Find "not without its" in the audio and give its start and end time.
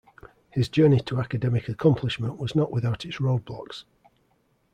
2.55-3.17